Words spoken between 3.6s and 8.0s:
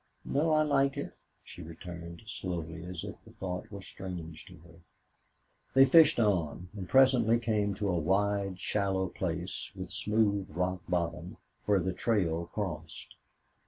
were strange to her. They fished on, and presently came to a